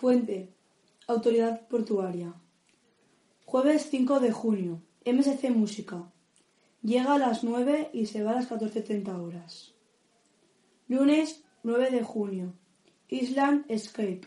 Fuente. 0.00 0.54
Autoridad 1.08 1.66
Portuaria. 1.66 2.32
Jueves 3.44 3.88
5 3.90 4.20
de 4.20 4.30
junio. 4.30 4.80
MSC 5.04 5.50
Música. 5.50 6.12
Llega 6.84 7.14
a 7.14 7.18
las 7.18 7.42
9 7.42 7.90
y 7.92 8.06
se 8.06 8.22
va 8.22 8.30
a 8.30 8.34
las 8.34 8.48
14.30 8.48 9.20
horas. 9.20 9.74
Lunes 10.86 11.42
9 11.64 11.90
de 11.90 12.04
junio. 12.04 12.52
Island 13.08 13.64
Escape. 13.66 14.20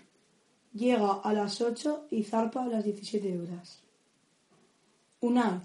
Llega 0.74 1.14
a 1.14 1.32
las 1.32 1.62
8 1.62 2.08
y 2.12 2.24
zarpa 2.24 2.66
a 2.66 2.68
las 2.68 2.84
17 2.84 3.40
horas. 3.40 3.82
UNAD. 5.22 5.62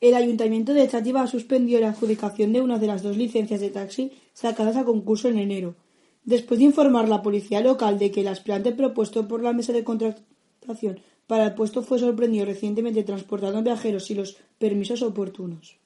El 0.00 0.14
Ayuntamiento 0.14 0.74
de 0.74 0.88
Chátiva 0.88 1.28
suspendió 1.28 1.78
la 1.78 1.90
adjudicación 1.90 2.52
de 2.52 2.60
una 2.60 2.80
de 2.80 2.88
las 2.88 3.04
dos 3.04 3.16
licencias 3.16 3.60
de 3.60 3.70
taxi 3.70 4.10
sacadas 4.32 4.76
a 4.76 4.84
concurso 4.84 5.28
en 5.28 5.38
enero, 5.38 5.76
después 6.24 6.58
de 6.58 6.66
informar 6.66 7.08
la 7.08 7.22
policía 7.22 7.60
local 7.60 7.98
de 7.98 8.10
que 8.10 8.22
el 8.22 8.28
aspirante 8.28 8.72
propuesto 8.72 9.28
por 9.28 9.42
la 9.42 9.52
mesa 9.52 9.72
de 9.72 9.84
contratación 9.84 11.00
para 11.26 11.46
el 11.46 11.54
puesto 11.54 11.82
fue 11.82 11.98
sorprendido 11.98 12.44
recientemente 12.44 13.02
transportando 13.02 13.62
viajeros 13.62 14.06
sin 14.06 14.18
los 14.18 14.36
permisos 14.58 15.02
oportunos. 15.02 15.76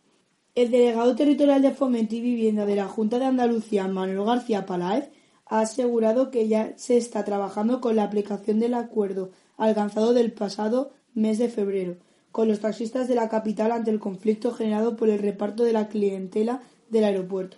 El 0.54 0.70
delegado 0.70 1.14
territorial 1.14 1.62
de 1.62 1.70
Fomento 1.70 2.16
y 2.16 2.20
Vivienda 2.20 2.66
de 2.66 2.76
la 2.76 2.88
Junta 2.88 3.18
de 3.18 3.26
Andalucía, 3.26 3.86
Manuel 3.86 4.24
García 4.24 4.66
Paláez, 4.66 5.10
ha 5.46 5.60
asegurado 5.60 6.30
que 6.30 6.48
ya 6.48 6.74
se 6.76 6.96
está 6.96 7.24
trabajando 7.24 7.80
con 7.80 7.96
la 7.96 8.04
aplicación 8.04 8.58
del 8.58 8.74
acuerdo 8.74 9.30
alcanzado 9.56 10.12
del 10.12 10.32
pasado 10.32 10.90
mes 11.14 11.38
de 11.38 11.48
febrero 11.48 11.96
con 12.32 12.48
los 12.48 12.60
taxistas 12.60 13.08
de 13.08 13.14
la 13.14 13.28
capital 13.28 13.72
ante 13.72 13.90
el 13.90 13.98
conflicto 13.98 14.52
generado 14.52 14.96
por 14.96 15.08
el 15.08 15.18
reparto 15.18 15.64
de 15.64 15.72
la 15.72 15.88
clientela 15.88 16.62
del 16.90 17.04
aeropuerto. 17.04 17.56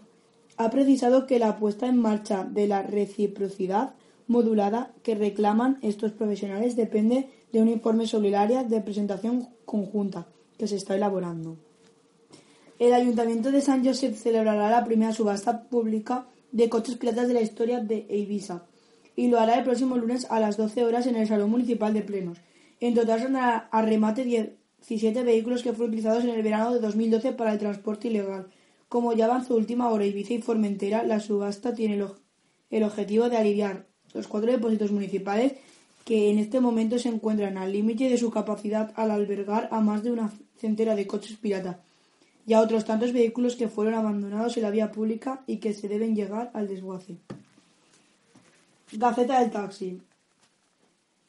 Ha 0.60 0.68
precisado 0.68 1.26
que 1.26 1.38
la 1.38 1.56
puesta 1.56 1.86
en 1.86 1.96
marcha 1.96 2.44
de 2.44 2.66
la 2.66 2.82
reciprocidad 2.82 3.94
modulada 4.26 4.92
que 5.02 5.14
reclaman 5.14 5.78
estos 5.80 6.12
profesionales 6.12 6.76
depende 6.76 7.30
de 7.50 7.62
un 7.62 7.68
informe 7.68 8.06
sobre 8.06 8.28
el 8.28 8.34
área 8.34 8.62
de 8.62 8.82
presentación 8.82 9.48
conjunta 9.64 10.26
que 10.58 10.68
se 10.68 10.76
está 10.76 10.94
elaborando. 10.96 11.56
El 12.78 12.92
Ayuntamiento 12.92 13.50
de 13.50 13.62
San 13.62 13.82
Josep 13.82 14.14
celebrará 14.14 14.68
la 14.70 14.84
primera 14.84 15.14
subasta 15.14 15.62
pública 15.62 16.26
de 16.52 16.68
coches 16.68 16.96
piratas 16.96 17.28
de 17.28 17.34
la 17.34 17.40
historia 17.40 17.80
de 17.80 18.06
Ibiza 18.10 18.66
y 19.16 19.28
lo 19.28 19.40
hará 19.40 19.54
el 19.54 19.64
próximo 19.64 19.96
lunes 19.96 20.26
a 20.28 20.40
las 20.40 20.58
12 20.58 20.84
horas 20.84 21.06
en 21.06 21.16
el 21.16 21.26
Salón 21.26 21.52
Municipal 21.52 21.94
de 21.94 22.02
Plenos. 22.02 22.36
En 22.80 22.92
total 22.92 23.22
son 23.22 23.36
a, 23.36 23.70
remate 23.80 24.24
17 24.24 25.22
vehículos 25.22 25.62
que 25.62 25.72
fueron 25.72 25.94
utilizados 25.94 26.24
en 26.24 26.30
el 26.30 26.42
verano 26.42 26.74
de 26.74 26.80
2012 26.80 27.32
para 27.32 27.54
el 27.54 27.58
transporte 27.58 28.08
ilegal. 28.08 28.50
Como 28.90 29.12
ya 29.12 29.26
avanzó 29.26 29.54
última 29.54 29.88
hora 29.88 30.04
Ibiza 30.04 30.34
y 30.34 30.42
Formentera, 30.42 31.04
la 31.04 31.20
subasta 31.20 31.72
tiene 31.72 32.04
el 32.70 32.82
objetivo 32.82 33.28
de 33.28 33.36
aliviar 33.36 33.86
los 34.12 34.26
cuatro 34.26 34.50
depósitos 34.50 34.90
municipales 34.90 35.52
que 36.04 36.28
en 36.28 36.40
este 36.40 36.58
momento 36.58 36.98
se 36.98 37.08
encuentran 37.08 37.56
al 37.56 37.72
límite 37.72 38.08
de 38.08 38.18
su 38.18 38.32
capacidad 38.32 38.92
al 38.96 39.12
albergar 39.12 39.68
a 39.70 39.80
más 39.80 40.02
de 40.02 40.10
una 40.10 40.32
centena 40.56 40.96
de 40.96 41.06
coches 41.06 41.36
pirata 41.36 41.78
y 42.44 42.54
a 42.54 42.60
otros 42.60 42.84
tantos 42.84 43.12
vehículos 43.12 43.54
que 43.54 43.68
fueron 43.68 43.94
abandonados 43.94 44.56
en 44.56 44.64
la 44.64 44.72
vía 44.72 44.90
pública 44.90 45.44
y 45.46 45.58
que 45.58 45.72
se 45.72 45.86
deben 45.86 46.16
llegar 46.16 46.50
al 46.52 46.66
desguace. 46.66 47.14
Gaceta 48.90 49.38
del 49.38 49.52
taxi. 49.52 50.02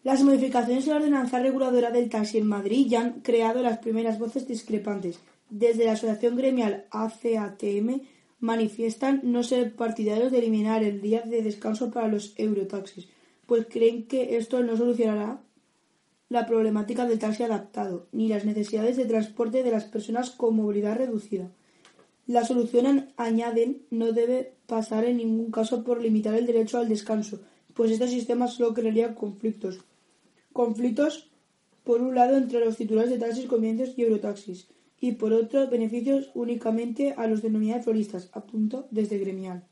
Las 0.04 0.24
modificaciones 0.24 0.86
en 0.86 0.90
la 0.90 0.96
ordenanza 0.96 1.38
reguladora 1.38 1.92
del 1.92 2.10
taxi 2.10 2.40
en 2.40 2.48
Madrid 2.48 2.88
ya 2.90 3.02
han 3.02 3.22
creado 3.22 3.62
las 3.62 3.78
primeras 3.78 4.18
voces 4.18 4.48
discrepantes. 4.48 5.20
Desde 5.52 5.84
la 5.84 5.92
asociación 5.92 6.38
gremial 6.38 6.86
ACATM 6.92 8.04
manifiestan 8.40 9.20
no 9.24 9.44
ser 9.44 9.76
partidarios 9.76 10.32
de 10.32 10.40
eliminar 10.40 10.82
el 10.82 11.02
día 11.02 11.24
de 11.24 11.44
descanso 11.44 11.92
para 11.92 12.08
los 12.08 12.34
eurotaxis, 12.38 13.10
pues 13.48 13.68
creen 13.70 14.08
que 14.08 14.38
esto 14.38 14.64
no 14.64 14.78
solucionará 14.78 15.42
la 16.30 16.46
problemática 16.46 17.06
del 17.06 17.20
taxi 17.20 17.44
adaptado, 17.44 18.08
ni 18.14 18.30
las 18.30 18.46
necesidades 18.46 18.96
de 18.96 19.04
transporte 19.04 19.62
de 19.62 19.72
las 19.72 19.84
personas 19.84 20.32
con 20.32 20.56
movilidad 20.56 20.96
reducida. 20.96 21.52
La 22.28 22.46
solución, 22.46 23.12
añaden, 23.18 23.82
no 23.90 24.14
debe 24.14 24.54
pasar 24.68 25.04
en 25.04 25.18
ningún 25.18 25.52
caso 25.52 25.84
por 25.84 26.02
limitar 26.02 26.34
el 26.36 26.46
derecho 26.46 26.78
al 26.78 26.88
descanso, 26.88 27.42
pues 27.74 27.92
este 27.92 28.08
sistema 28.08 28.48
solo 28.48 28.74
crearía 28.74 29.16
conflictos. 29.16 29.82
Conflictos, 30.54 31.30
por 31.84 32.02
un 32.02 32.16
lado, 32.16 32.38
entre 32.38 32.64
los 32.64 32.78
titulares 32.78 33.12
de 33.12 33.20
taxis 33.20 33.48
convenientes 33.48 33.98
y 33.98 34.04
eurotaxis, 34.04 34.70
y 35.02 35.14
por 35.14 35.34
otro 35.34 35.68
beneficios 35.68 36.30
únicamente 36.36 37.16
a 37.18 37.28
los 37.28 37.42
denominados 37.42 37.84
floristas, 37.84 38.30
apunto 38.32 38.88
desde 38.92 39.18
gremial. 39.18 39.66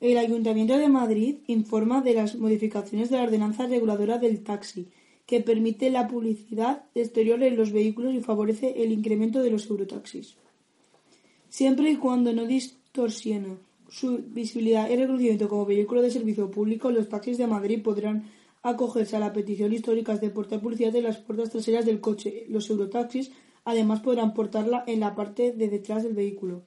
El 0.00 0.18
Ayuntamiento 0.18 0.78
de 0.78 0.88
Madrid 0.88 1.38
informa 1.48 2.02
de 2.02 2.14
las 2.14 2.36
modificaciones 2.36 3.10
de 3.10 3.16
la 3.16 3.24
ordenanza 3.24 3.66
reguladora 3.66 4.18
del 4.18 4.44
taxi, 4.44 4.88
que 5.26 5.40
permite 5.40 5.90
la 5.90 6.06
publicidad 6.06 6.84
exterior 6.94 7.42
en 7.42 7.56
los 7.56 7.72
vehículos 7.72 8.14
y 8.14 8.20
favorece 8.20 8.82
el 8.82 8.92
incremento 8.92 9.42
de 9.42 9.50
los 9.50 9.68
eurotaxis. 9.68 10.36
Siempre 11.48 11.90
y 11.90 11.96
cuando 11.96 12.32
no 12.32 12.46
distorsione 12.46 13.56
su 13.88 14.18
visibilidad 14.28 14.88
y 14.88 14.96
reconocimiento 14.96 15.48
como 15.48 15.66
vehículo 15.66 16.02
de 16.02 16.10
servicio 16.10 16.50
público, 16.50 16.90
los 16.90 17.08
taxis 17.08 17.38
de 17.38 17.46
Madrid 17.46 17.82
podrán 17.82 18.24
acogerse 18.62 19.16
a 19.16 19.20
la 19.20 19.32
petición 19.32 19.72
histórica 19.72 20.16
de 20.16 20.30
portar 20.30 20.60
publicidad 20.60 20.94
en 20.96 21.04
las 21.04 21.18
puertas 21.18 21.50
traseras 21.50 21.86
del 21.86 22.00
coche. 22.00 22.46
Los 22.48 22.70
eurotaxis 22.70 23.30
además 23.64 24.00
podrán 24.00 24.34
portarla 24.34 24.84
en 24.86 25.00
la 25.00 25.14
parte 25.14 25.52
de 25.52 25.68
detrás 25.68 26.02
del 26.02 26.14
vehículo. 26.14 26.62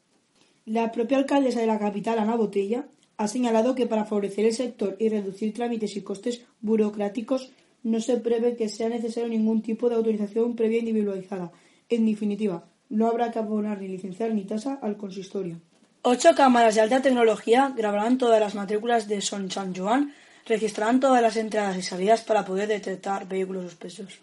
La 0.65 0.91
propia 0.91 1.17
alcaldesa 1.17 1.59
de 1.59 1.67
la 1.67 1.79
capital, 1.79 2.19
Ana 2.19 2.35
Botella, 2.35 2.87
ha 3.17 3.27
señalado 3.27 3.75
que 3.75 3.87
para 3.87 4.05
favorecer 4.05 4.45
el 4.45 4.53
sector 4.53 4.95
y 4.99 5.09
reducir 5.09 5.53
trámites 5.53 5.95
y 5.95 6.01
costes 6.01 6.45
burocráticos 6.59 7.51
no 7.83 7.99
se 7.99 8.17
prevé 8.17 8.55
que 8.55 8.69
sea 8.69 8.89
necesario 8.89 9.29
ningún 9.29 9.61
tipo 9.61 9.89
de 9.89 9.95
autorización 9.95 10.55
previa 10.55 10.79
individualizada. 10.79 11.51
En 11.89 12.05
definitiva, 12.05 12.65
no 12.89 13.07
habrá 13.07 13.31
que 13.31 13.39
abonar 13.39 13.81
ni 13.81 13.87
licenciar 13.87 14.33
ni 14.33 14.43
tasa 14.43 14.79
al 14.81 14.97
consistorio. 14.97 15.59
Ocho 16.03 16.29
cámaras 16.35 16.75
de 16.75 16.81
alta 16.81 17.01
tecnología 17.01 17.73
grabarán 17.75 18.17
todas 18.17 18.39
las 18.39 18.55
matrículas 18.55 19.07
de 19.07 19.21
Son 19.21 19.51
San 19.51 19.75
Joan 19.75 20.13
registrarán 20.45 20.99
todas 20.99 21.21
las 21.21 21.37
entradas 21.37 21.77
y 21.77 21.81
salidas 21.81 22.21
para 22.23 22.45
poder 22.45 22.67
detectar 22.67 23.27
vehículos 23.27 23.65
sospechosos. 23.65 24.19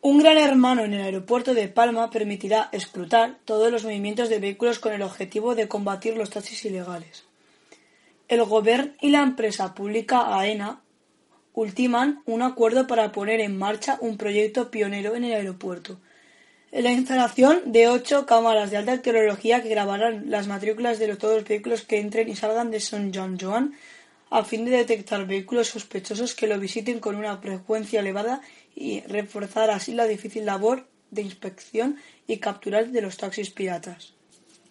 Un 0.00 0.18
gran 0.18 0.36
hermano 0.36 0.84
en 0.84 0.92
el 0.92 1.00
aeropuerto 1.00 1.54
de 1.54 1.68
Palma 1.68 2.10
permitirá 2.10 2.68
escrutar 2.72 3.38
todos 3.46 3.72
los 3.72 3.84
movimientos 3.84 4.28
de 4.28 4.38
vehículos 4.38 4.78
con 4.78 4.92
el 4.92 5.00
objetivo 5.00 5.54
de 5.54 5.66
combatir 5.66 6.16
los 6.16 6.28
taxis 6.28 6.64
ilegales. 6.66 7.24
El 8.28 8.44
Gobierno 8.44 8.92
y 9.00 9.08
la 9.08 9.22
empresa 9.22 9.74
pública 9.74 10.38
AENA 10.38 10.82
ultiman 11.54 12.22
un 12.26 12.42
acuerdo 12.42 12.86
para 12.86 13.12
poner 13.12 13.40
en 13.40 13.56
marcha 13.56 13.96
un 14.00 14.18
proyecto 14.18 14.70
pionero 14.70 15.14
en 15.14 15.24
el 15.24 15.32
aeropuerto. 15.32 15.98
La 16.70 16.90
instalación 16.90 17.72
de 17.72 17.88
ocho 17.88 18.26
cámaras 18.26 18.70
de 18.70 18.76
alta 18.76 19.00
tecnología 19.00 19.62
que 19.62 19.68
grabarán 19.68 20.24
las 20.28 20.48
matrículas 20.48 20.98
de 20.98 21.14
todos 21.16 21.36
los 21.36 21.48
vehículos 21.48 21.82
que 21.82 22.00
entren 22.00 22.28
y 22.28 22.36
salgan 22.36 22.70
de 22.70 22.80
San 22.80 23.14
Juan 23.14 23.38
Joan 23.40 23.74
a 24.34 24.42
fin 24.42 24.64
de 24.64 24.72
detectar 24.72 25.28
vehículos 25.28 25.68
sospechosos 25.68 26.34
que 26.34 26.48
lo 26.48 26.58
visiten 26.58 26.98
con 26.98 27.14
una 27.14 27.38
frecuencia 27.38 28.00
elevada 28.00 28.40
y 28.74 29.00
reforzar 29.02 29.70
así 29.70 29.94
la 29.94 30.06
difícil 30.06 30.44
labor 30.44 30.88
de 31.12 31.22
inspección 31.22 31.98
y 32.26 32.38
capturar 32.38 32.88
de 32.88 33.00
los 33.00 33.16
taxis 33.16 33.50
piratas. 33.50 34.14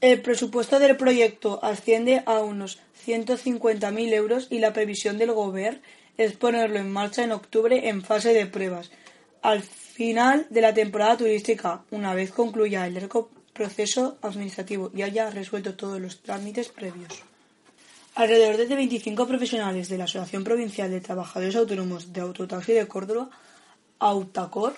El 0.01 0.21
presupuesto 0.21 0.79
del 0.79 0.97
proyecto 0.97 1.63
asciende 1.63 2.23
a 2.25 2.39
unos 2.39 2.81
150.000 3.05 4.13
euros 4.13 4.47
y 4.49 4.59
la 4.59 4.73
previsión 4.73 5.17
del 5.17 5.31
Gobierno 5.31 5.79
es 6.17 6.33
ponerlo 6.33 6.79
en 6.79 6.91
marcha 6.91 7.23
en 7.23 7.31
octubre 7.31 7.87
en 7.87 8.01
fase 8.03 8.33
de 8.33 8.45
pruebas, 8.45 8.91
al 9.41 9.61
final 9.61 10.45
de 10.49 10.59
la 10.59 10.73
temporada 10.73 11.15
turística, 11.15 11.85
una 11.89 12.13
vez 12.13 12.33
concluya 12.33 12.85
el 12.85 13.09
proceso 13.53 14.17
administrativo 14.21 14.91
y 14.93 15.03
haya 15.03 15.29
resuelto 15.29 15.75
todos 15.75 16.01
los 16.01 16.21
trámites 16.21 16.67
previos. 16.67 17.23
Alrededor 18.15 18.57
de 18.57 18.75
25 18.75 19.27
profesionales 19.27 19.89
de 19.89 19.97
la 19.97 20.03
Asociación 20.03 20.43
Provincial 20.43 20.91
de 20.91 21.01
Trabajadores 21.01 21.55
Autónomos 21.55 22.13
de 22.13 22.21
Autotaxi 22.21 22.73
de 22.73 22.87
Córdoba, 22.87 23.31
Autacor, 23.97 24.75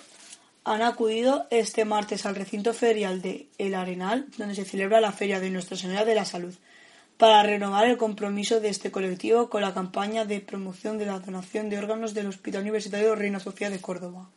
han 0.64 0.80
acudido 0.80 1.46
este 1.50 1.84
martes 1.84 2.24
al 2.24 2.34
recinto 2.34 2.72
ferial 2.72 3.20
de 3.20 3.48
El 3.58 3.74
Arenal, 3.74 4.24
donde 4.38 4.54
se 4.54 4.64
celebra 4.64 5.02
la 5.02 5.12
Feria 5.12 5.38
de 5.38 5.50
Nuestra 5.50 5.76
Señora 5.76 6.06
de 6.06 6.14
la 6.14 6.24
Salud, 6.24 6.54
para 7.18 7.42
renovar 7.42 7.86
el 7.86 7.98
compromiso 7.98 8.60
de 8.60 8.70
este 8.70 8.90
colectivo 8.90 9.50
con 9.50 9.60
la 9.60 9.74
campaña 9.74 10.24
de 10.24 10.40
promoción 10.40 10.96
de 10.96 11.04
la 11.04 11.18
donación 11.18 11.68
de 11.68 11.76
órganos 11.76 12.14
del 12.14 12.28
Hospital 12.28 12.62
Universitario 12.62 13.14
Reina 13.16 13.38
Sofía 13.38 13.68
de 13.68 13.82
Córdoba. 13.82 14.30